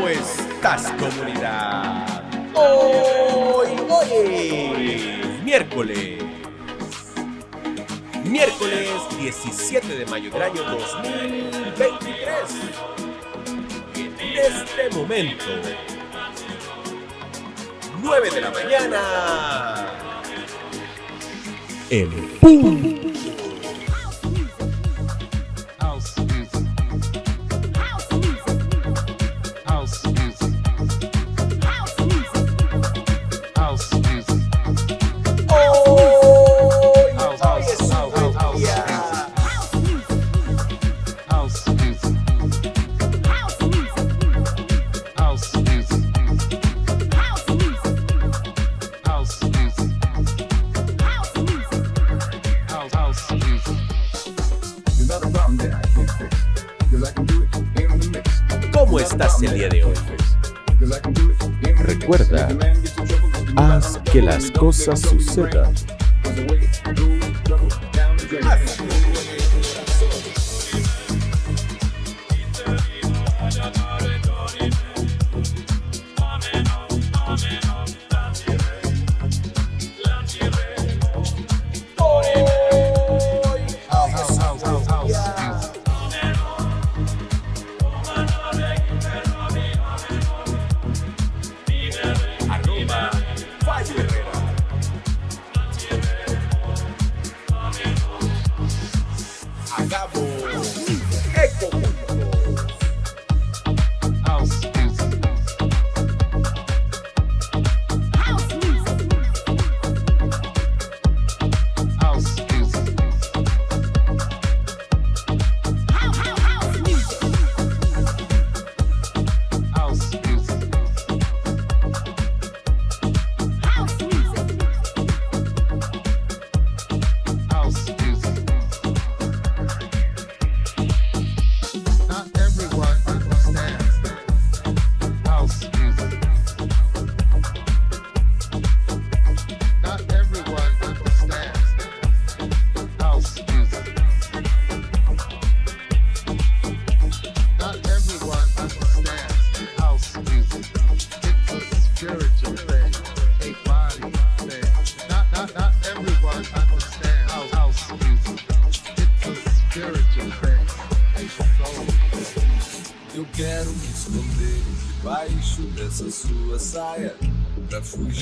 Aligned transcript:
¿Cómo 0.00 0.08
estás, 0.08 0.90
comunidad? 0.92 2.24
Hoy, 2.54 3.68
hoy, 3.90 5.20
miércoles. 5.44 6.24
Miércoles 8.24 8.88
17 9.18 9.86
de 9.98 10.06
mayo 10.06 10.30
del 10.30 10.40
año 10.40 10.62
2023. 10.62 12.16
En 13.94 14.38
este 14.38 14.88
momento, 14.96 15.44
9 18.02 18.30
de 18.30 18.40
la 18.40 18.50
mañana. 18.52 19.00
El 21.90 22.08
PUM. 22.40 23.29
¿Cómo 58.90 58.98
estás 58.98 59.40
el 59.40 59.54
día 59.54 59.68
de 59.68 59.84
hoy? 59.84 59.94
Recuerda, 61.78 62.48
Haz 63.54 64.00
que 64.10 64.20
las 64.20 64.50
cosas 64.50 65.02
sucedan. 65.02 65.72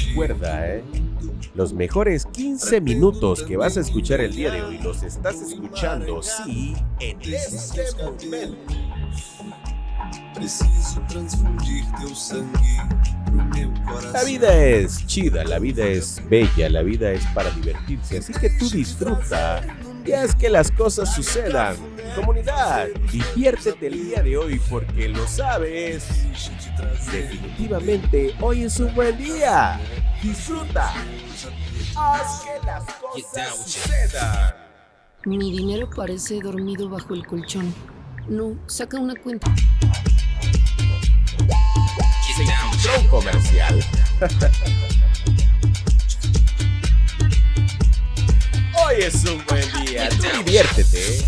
Recuerda, 0.06 0.68
¿eh? 0.68 0.84
Los 1.54 1.72
mejores 1.72 2.26
15 2.26 2.80
minutos 2.80 3.42
que 3.42 3.56
vas 3.56 3.76
a 3.76 3.80
escuchar 3.80 4.20
el 4.20 4.34
día 4.34 4.50
de 4.50 4.62
hoy 4.62 4.78
los 4.78 5.02
estás 5.02 5.40
escuchando, 5.40 6.22
sí, 6.22 6.74
en 7.00 7.20
este 7.22 7.84
momento. 8.02 8.56
La 14.12 14.22
vida 14.24 14.64
es 14.64 15.06
chida, 15.06 15.44
la 15.44 15.58
vida 15.58 15.84
es 15.84 16.22
bella, 16.28 16.68
la 16.68 16.82
vida 16.82 17.10
es 17.10 17.24
para 17.34 17.50
divertirse, 17.50 18.18
así 18.18 18.32
que 18.32 18.50
tú 18.50 18.70
disfruta 18.70 19.62
y 20.08 20.12
haz 20.12 20.34
que 20.34 20.48
las 20.48 20.70
cosas 20.70 21.14
sucedan. 21.14 21.76
Comunidad, 22.14 22.88
diviértete 23.12 23.88
el 23.88 24.08
día 24.08 24.22
de 24.22 24.36
hoy 24.36 24.60
porque 24.70 25.08
lo 25.08 25.26
sabes. 25.26 26.08
Definitivamente 27.12 28.34
hoy 28.40 28.64
es 28.64 28.80
un 28.80 28.94
buen 28.94 29.16
día. 29.18 29.78
Disfruta. 30.22 30.94
Haz 31.96 32.42
que 32.42 32.66
las 32.66 32.84
cosas 32.94 33.56
sucedan. 33.56 34.54
Mi 35.24 35.52
dinero 35.52 35.90
parece 35.94 36.40
dormido 36.40 36.88
bajo 36.88 37.12
el 37.12 37.26
colchón. 37.26 37.74
No, 38.28 38.56
saca 38.66 38.98
una 38.98 39.14
cuenta. 39.14 39.52
Se 42.36 42.42
encontró 42.42 43.00
un 43.00 43.06
comercial. 43.08 43.84
Hoy 48.88 49.02
es 49.02 49.22
un 49.24 49.44
buen 49.44 49.84
día. 49.84 50.08
Tú 50.08 50.42
diviértete. 50.44 51.22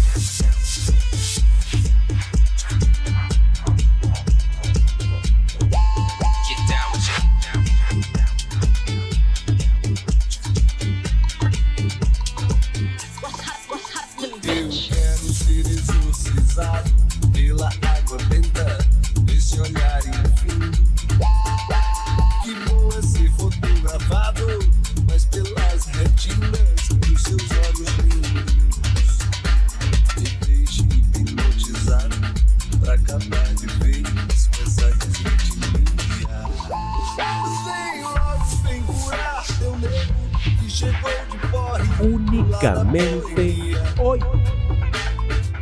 Porre. 42.00 42.14
Únicamente 42.14 43.76
hoy. 43.98 44.20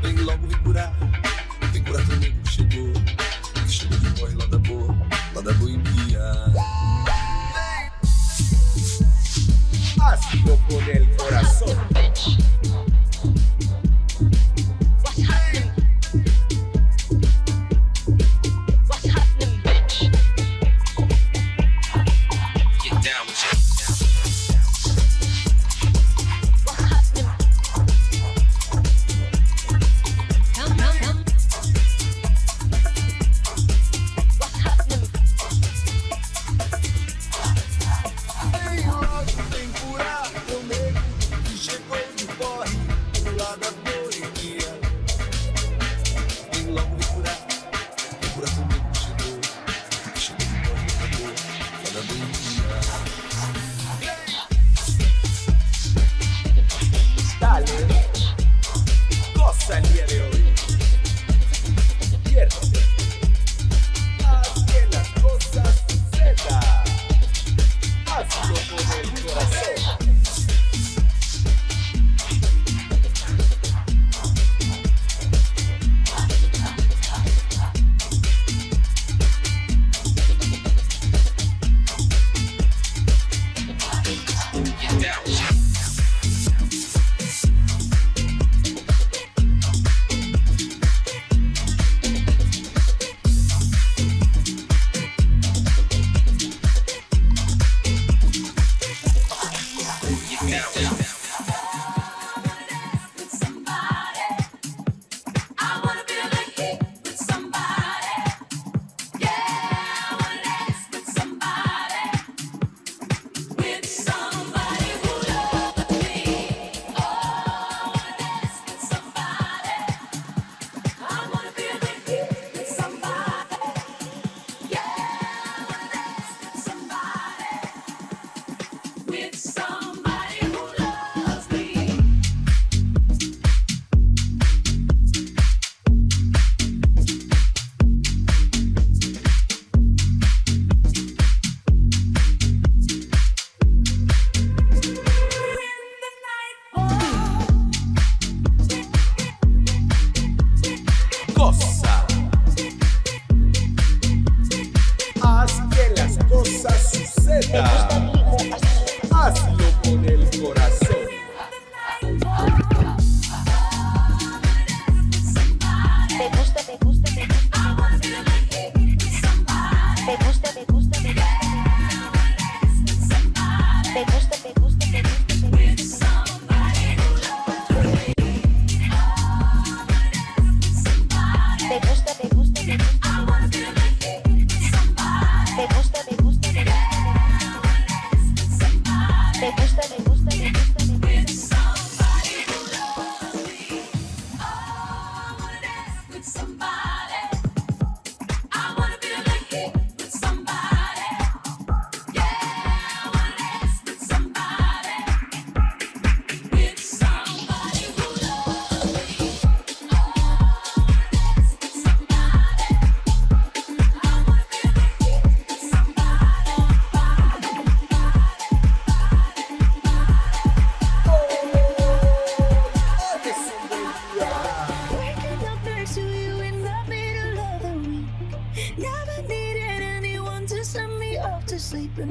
Vem 0.03 0.17
logo 0.19 0.47
me 0.47 0.55
curar, 0.57 0.93
vem 1.73 1.83
curar 1.83 2.07
teu 2.07 2.19
que 2.21 2.33
chegou, 2.45 2.93
que 2.93 3.69
chegou 3.69 3.99
de 3.99 4.21
corre 4.21 4.35
lá 4.35 4.47
da 4.47 4.59
boa, 4.59 4.95
lá 5.35 5.41
da 5.43 5.53
boemia. 5.55 6.33
Hazlo 10.01 10.59
con 10.69 10.91
el 10.91 11.17
corazón. 11.17 11.88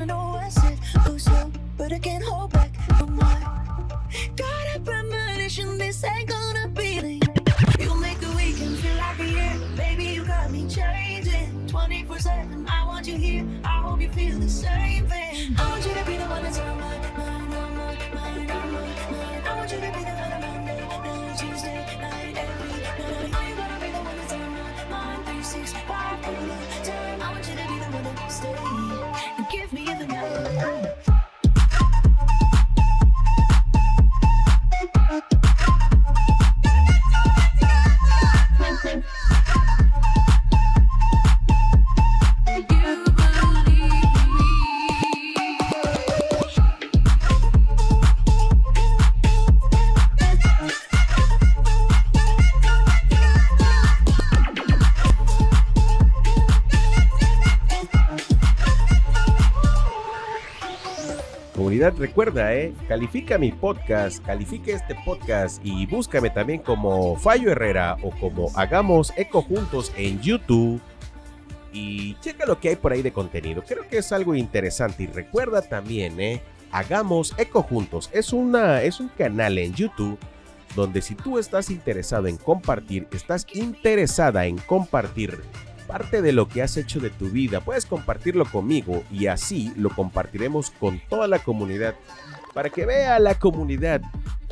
Know 0.08 0.40
I 0.42 0.50
said, 0.50 0.80
oh, 1.06 1.18
slow, 1.18 1.52
but 1.78 1.92
I 1.92 2.00
can't 2.00 2.24
hold 2.24 2.52
back 2.54 2.72
no 3.00 3.06
more. 3.08 3.42
Got 4.36 4.76
a 4.76 4.80
premonition, 4.80 5.78
this 5.78 6.04
ain't 6.04 6.30
gonna 6.30 6.68
be 6.70 7.00
the. 7.00 7.14
You 7.84 7.94
make 8.00 8.20
the 8.20 8.32
weekend 8.36 8.78
feel 8.78 8.96
like 8.96 9.20
a 9.20 9.26
year. 9.26 9.54
Baby, 9.76 10.06
you 10.16 10.24
got 10.26 10.50
me 10.50 10.68
changing 10.68 11.68
24 11.68 12.20
7. 12.20 12.68
I 12.70 12.86
want 12.86 13.08
you 13.08 13.18
here. 13.18 13.46
I 13.64 13.82
hope 13.82 14.02
you 14.02 14.10
feel 14.10 14.40
the 14.40 14.50
same 14.50 15.06
thing. 15.08 15.56
I 15.60 15.70
want 15.70 15.86
you 15.86 15.94
to 15.94 16.06
be 16.06 16.16
the 16.18 16.26
one 16.26 16.44
that's 16.44 16.60
on 16.60 16.80
my 16.80 16.98
mind, 17.18 17.54
on 17.54 17.76
my 17.76 17.96
mind, 18.14 18.52
on 18.52 18.72
my 18.74 18.80
mind. 18.80 19.48
I 19.48 19.56
want 19.58 19.72
you 19.72 19.78
to 19.78 19.92
be 19.98 20.04
the 20.10 20.16
one 20.22 20.44
on 20.44 20.67
Comunidad, 61.58 61.96
recuerda, 61.98 62.54
eh, 62.54 62.72
califica 62.88 63.40
mi 63.40 63.52
podcast, 63.52 64.24
califique 64.24 64.74
este 64.74 64.94
podcast 65.04 65.60
y 65.66 65.88
búscame 65.88 66.30
también 66.30 66.60
como 66.60 67.18
Fallo 67.18 67.50
Herrera 67.50 67.98
o 68.04 68.12
como 68.12 68.52
Hagamos 68.54 69.12
Eco 69.18 69.42
Juntos 69.42 69.92
en 69.98 70.22
YouTube. 70.22 70.80
Y 71.74 72.14
checa 72.20 72.46
lo 72.46 72.60
que 72.60 72.70
hay 72.70 72.76
por 72.76 72.92
ahí 72.92 73.02
de 73.02 73.12
contenido. 73.12 73.64
Creo 73.68 73.88
que 73.90 73.98
es 73.98 74.12
algo 74.12 74.36
interesante. 74.36 75.02
Y 75.02 75.08
recuerda 75.08 75.64
también, 75.64 76.20
eh, 76.20 76.44
Hagamos 76.72 77.34
Eco 77.40 77.64
Juntos. 77.64 78.12
Es, 78.14 78.34
una, 78.34 78.84
es 78.84 79.00
un 79.00 79.08
canal 79.08 79.58
en 79.58 79.74
YouTube 79.74 80.20
donde 80.76 81.02
si 81.02 81.16
tú 81.16 81.40
estás 81.40 81.72
interesado 81.72 82.28
en 82.28 82.38
compartir, 82.38 83.08
estás 83.12 83.48
interesada 83.56 84.46
en 84.46 84.60
compartir 84.60 85.42
parte 85.88 86.22
de 86.22 86.34
lo 86.34 86.48
que 86.48 86.62
has 86.62 86.78
hecho 86.78 87.00
de 87.00 87.10
tu 87.10 87.30
vida, 87.30 87.62
puedes 87.62 87.86
compartirlo 87.86 88.46
conmigo 88.46 89.04
y 89.10 89.28
así 89.28 89.74
lo 89.76 89.90
compartiremos 89.90 90.70
con 90.72 91.02
toda 91.10 91.28
la 91.28 91.40
comunidad 91.40 91.96
para 92.54 92.70
que 92.70 92.86
vea 92.86 93.20
la 93.20 93.36
comunidad 93.36 94.02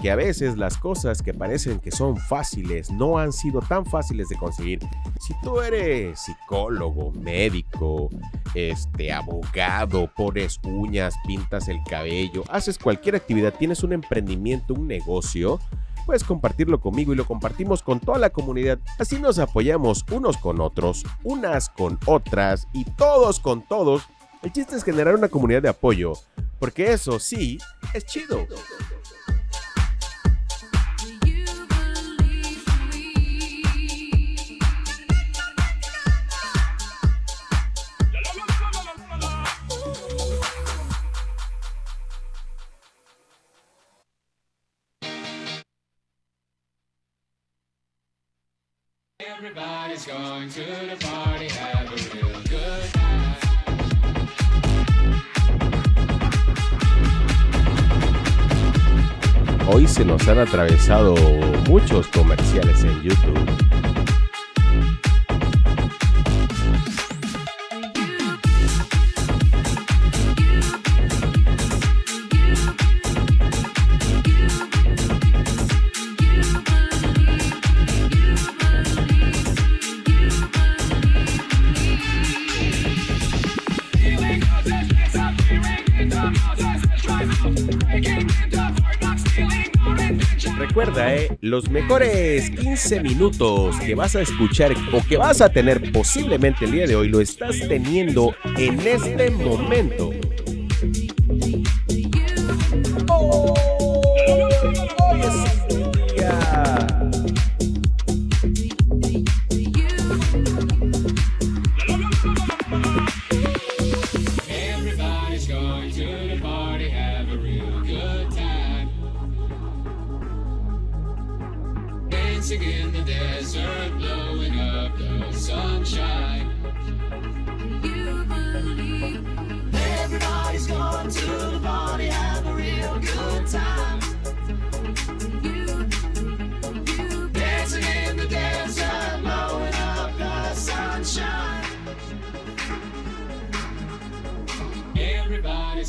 que 0.02 0.12
a 0.12 0.16
veces 0.16 0.58
las 0.58 0.78
cosas 0.78 1.22
que 1.22 1.34
parecen 1.34 1.80
que 1.80 1.92
son 1.92 2.18
fáciles 2.18 2.92
no 2.92 3.18
han 3.18 3.34
sido 3.34 3.62
tan 3.62 3.86
fáciles 3.86 4.30
de 4.30 4.36
conseguir. 4.36 4.80
Si 5.20 5.34
tú 5.42 5.60
eres 5.62 6.20
psicólogo, 6.20 7.12
médico, 7.14 8.10
este 8.54 9.12
abogado, 9.12 10.12
pones 10.16 10.60
uñas, 10.64 11.16
pintas 11.26 11.68
el 11.68 11.80
cabello, 11.90 12.44
haces 12.50 12.78
cualquier 12.78 13.16
actividad, 13.16 13.54
tienes 13.54 13.84
un 13.84 13.94
emprendimiento, 13.94 14.74
un 14.74 14.88
negocio, 14.88 15.60
puedes 16.06 16.24
compartirlo 16.24 16.80
conmigo 16.80 17.14
y 17.14 17.16
lo 17.16 17.26
compartimos 17.26 17.84
con 17.84 18.00
toda 18.00 18.20
la 18.20 18.30
comunidad. 18.30 18.80
Así 19.00 19.20
nos 19.20 19.40
apoyamos 19.40 20.06
unos 20.12 20.38
con 20.38 20.62
otros, 20.62 21.04
unas 21.24 21.70
con 21.70 22.00
otras 22.06 22.68
y 22.74 22.86
todos 22.86 23.40
con 23.40 23.68
todos. 23.68 24.04
El 24.44 24.52
chiste 24.52 24.76
es 24.76 24.84
generar 24.84 25.16
una 25.16 25.30
comunidad 25.30 25.64
de 25.64 25.70
apoyo, 25.70 26.14
porque 26.60 26.94
eso 26.94 27.20
sí 27.20 27.58
es 27.94 28.06
chido. 28.06 28.46
Hoy 59.68 59.88
se 59.88 60.06
nos 60.06 60.28
han 60.28 60.40
atravesado 60.40 61.16
muchos 61.68 62.08
comerciales 62.10 62.84
en 62.84 63.02
YouTube. 63.02 63.85
Recuerda, 90.58 91.14
eh, 91.14 91.38
los 91.42 91.70
mejores 91.70 92.50
15 92.50 93.02
minutos 93.02 93.76
que 93.78 93.94
vas 93.94 94.16
a 94.16 94.22
escuchar 94.22 94.74
o 94.94 95.02
que 95.06 95.18
vas 95.18 95.42
a 95.42 95.50
tener 95.50 95.92
posiblemente 95.92 96.64
el 96.64 96.72
día 96.72 96.88
de 96.88 96.96
hoy 96.96 97.10
lo 97.10 97.20
estás 97.20 97.60
teniendo 97.68 98.34
en 98.58 98.80
este 98.80 99.32
momento. 99.32 100.12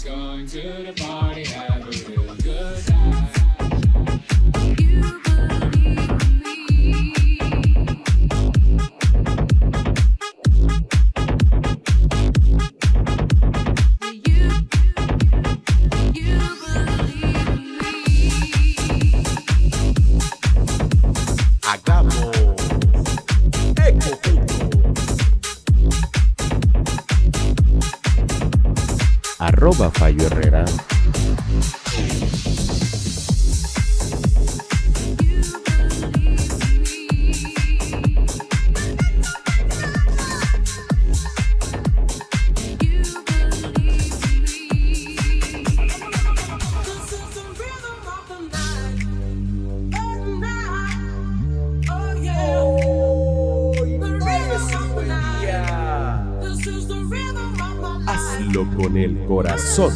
Going 0.02 0.46
to 0.46 0.60
the 0.60 0.92
party, 0.96 1.44
have 1.44 1.82
a 1.82 2.10
real 2.10 2.25
Arroba 29.66 29.90
Fallo 29.90 30.23
Herrera. 30.23 30.64
Con 58.64 58.96
el 58.96 59.18
corazón. 59.26 59.92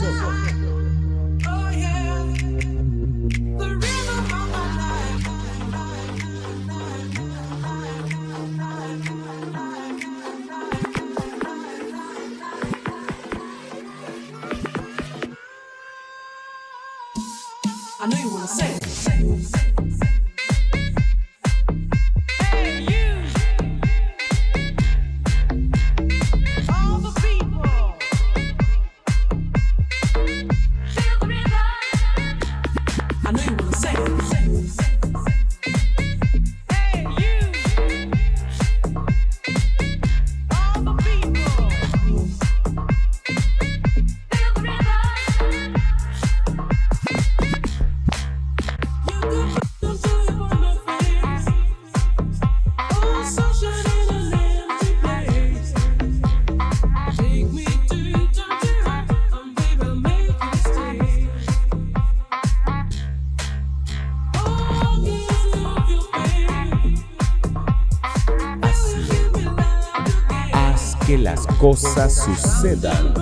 Cosas 71.61 72.25
sucedan. 72.25 73.12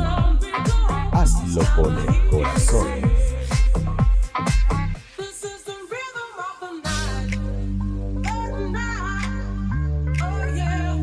Hazlo 1.13 1.63
con 1.75 1.99
el 1.99 2.31
corazón. 2.31 2.87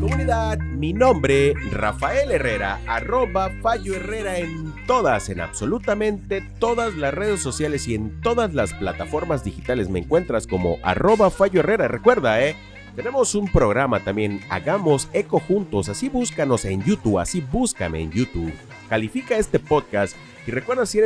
Comunidad, 0.00 0.58
mi 0.58 0.94
nombre, 0.94 1.52
Rafael 1.72 2.30
Herrera, 2.30 2.80
arroba 2.86 3.50
Fallo 3.60 3.94
Herrera 3.96 4.38
en 4.38 4.72
todas, 4.86 5.28
en 5.28 5.42
absolutamente 5.42 6.40
todas 6.58 6.94
las 6.94 7.12
redes 7.12 7.42
sociales 7.42 7.86
y 7.86 7.94
en 7.96 8.22
todas 8.22 8.54
las 8.54 8.72
plataformas 8.72 9.44
digitales 9.44 9.90
me 9.90 9.98
encuentras 9.98 10.46
como 10.46 10.78
arroba 10.82 11.30
Fallo 11.30 11.60
Herrera. 11.60 11.86
Recuerda, 11.86 12.42
eh, 12.42 12.56
tenemos 12.96 13.34
un 13.34 13.46
programa 13.46 14.00
también, 14.00 14.40
hagamos 14.48 15.08
eco 15.12 15.38
juntos, 15.38 15.90
así 15.90 16.08
búscanos 16.08 16.64
en 16.64 16.82
YouTube, 16.82 17.18
así 17.18 17.42
búscame 17.42 18.00
en 18.00 18.10
YouTube. 18.10 18.52
Califica 18.88 19.36
este 19.36 19.58
podcast 19.58 20.16
y 20.46 20.50
recuerda 20.50 20.86
si 20.86 21.00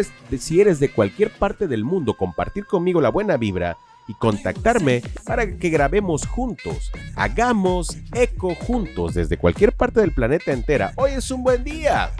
eres, 0.60 0.80
de 0.80 0.90
cualquier 0.92 1.30
parte 1.30 1.66
del 1.66 1.84
mundo, 1.84 2.14
compartir 2.14 2.64
conmigo 2.64 3.00
la 3.00 3.08
buena 3.08 3.36
vibra 3.36 3.76
y 4.06 4.14
contactarme 4.14 5.02
para 5.24 5.58
que 5.58 5.68
grabemos 5.68 6.26
juntos. 6.26 6.92
Hagamos 7.16 7.98
eco 8.14 8.54
juntos 8.54 9.14
desde 9.14 9.36
cualquier 9.36 9.72
parte 9.72 10.00
del 10.00 10.14
planeta 10.14 10.52
entera. 10.52 10.92
Hoy 10.96 11.10
es 11.12 11.30
un 11.30 11.42
buen 11.42 11.64
día. 11.64 12.12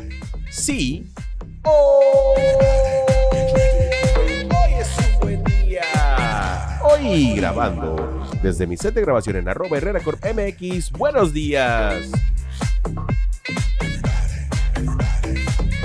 Sí. 0.50 1.12
Hoy 1.62 2.42
es 4.80 4.96
un 4.98 5.20
buen 5.20 5.44
día. 5.44 6.80
Hoy 6.82 7.34
grabando 7.36 8.09
desde 8.42 8.66
mi 8.66 8.76
set 8.76 8.94
de 8.94 9.02
grabación 9.02 9.36
en 9.36 9.48
arroba 9.48 9.76
Herrera 9.76 10.00
Corp 10.00 10.24
MX. 10.24 10.92
Buenos 10.92 11.32
días. 11.32 12.10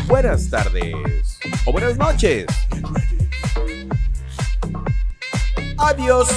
Buenas 0.07 0.50
tardes. 0.50 1.39
O 1.65 1.71
buenas 1.71 1.97
noches. 1.97 2.45
Adiós. 5.77 6.29